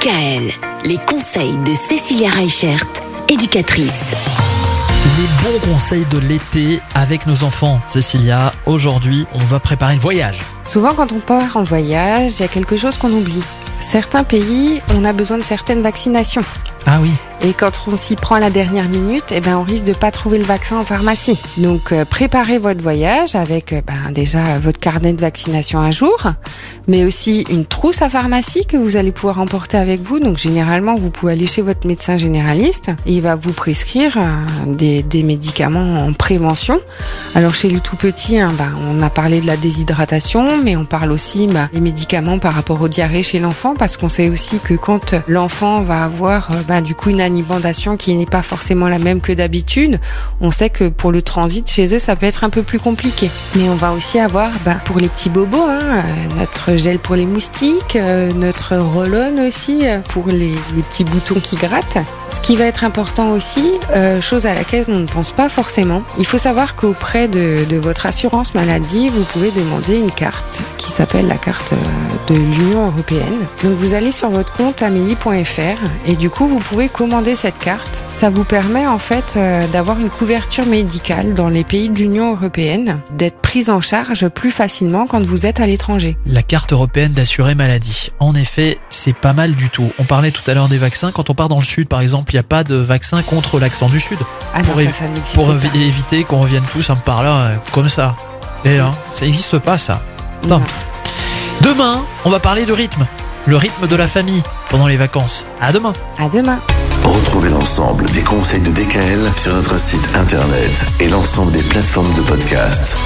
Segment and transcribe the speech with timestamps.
[0.00, 0.50] DKL,
[0.84, 2.86] les conseils de Cécilia Reichert,
[3.28, 4.12] éducatrice.
[5.18, 7.80] Les bons conseils de l'été avec nos enfants.
[7.86, 10.38] Cécilia, aujourd'hui, on va préparer le voyage.
[10.66, 13.42] Souvent, quand on part en voyage, il y a quelque chose qu'on oublie.
[13.80, 16.42] Certains pays, on a besoin de certaines vaccinations.
[16.86, 17.10] Ah oui.
[17.42, 20.10] Et quand on s'y prend à la dernière minute, eh ben, on risque de pas
[20.10, 21.38] trouver le vaccin en pharmacie.
[21.56, 26.22] Donc, euh, préparez votre voyage avec euh, ben, déjà votre carnet de vaccination à jour,
[26.86, 30.20] mais aussi une trousse à pharmacie que vous allez pouvoir emporter avec vous.
[30.20, 34.74] Donc, généralement, vous pouvez aller chez votre médecin généraliste et il va vous prescrire euh,
[34.74, 36.78] des, des médicaments en prévention.
[37.34, 40.84] Alors, chez le tout petit, hein, ben, on a parlé de la déshydratation, mais on
[40.84, 44.58] parle aussi ben, des médicaments par rapport aux diarrhées chez l'enfant, parce qu'on sait aussi
[44.58, 49.00] que quand l'enfant va avoir ben, du coup une alimentation qui n'est pas forcément la
[49.00, 49.98] même que d'habitude,
[50.40, 53.28] on sait que pour le transit chez eux, ça peut être un peu plus compliqué.
[53.56, 57.16] Mais on va aussi avoir, bah, pour les petits bobos, hein, euh, notre gel pour
[57.16, 60.54] les moustiques, euh, notre roll aussi euh, pour les,
[60.92, 61.98] petits boutons qui grattent.
[62.50, 63.62] Qui va être important aussi,
[63.92, 67.76] euh, chose à laquelle on ne pense pas forcément, il faut savoir qu'auprès de, de
[67.76, 71.74] votre assurance maladie, vous pouvez demander une carte qui s'appelle la carte
[72.26, 73.46] de l'Union européenne.
[73.62, 78.04] Donc vous allez sur votre compte amélie.fr et du coup vous pouvez commander cette carte.
[78.10, 82.32] Ça vous permet en fait euh, d'avoir une couverture médicale dans les pays de l'Union
[82.32, 86.16] européenne, d'être prise en charge plus facilement quand vous êtes à l'étranger.
[86.26, 88.10] La carte européenne d'assuré maladie.
[88.18, 89.92] En effet, c'est pas mal du tout.
[90.00, 91.12] On parlait tout à l'heure des vaccins.
[91.12, 93.58] Quand on part dans le sud, par exemple, il n'y a pas de vaccin contre
[93.58, 94.18] l'accent du sud.
[94.54, 95.52] Ah pour, non, évi- ça, ça n'existe pour pas.
[95.54, 98.14] évi- éviter qu'on revienne tous un par là euh, comme ça.
[98.64, 100.02] Et là, ça n'existe pas ça.
[100.46, 100.58] Non.
[100.58, 100.64] Non.
[101.62, 103.06] Demain, on va parler de rythme.
[103.46, 105.46] Le rythme de la famille pendant les vacances.
[105.60, 105.92] À demain.
[106.18, 106.58] À demain.
[107.04, 112.20] Retrouvez l'ensemble des conseils de DKL sur notre site internet et l'ensemble des plateformes de
[112.22, 112.96] podcast.